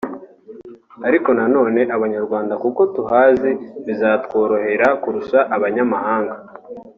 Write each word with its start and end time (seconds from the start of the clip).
Ariko 1.07 1.29
na 1.37 1.45
none 1.55 1.81
abanyarwanda 1.95 2.53
kuko 2.63 2.81
tuhazi 2.93 3.51
bizatworohera 3.85 4.87
kurusha 5.01 5.39
abanyamahanga 5.55 6.35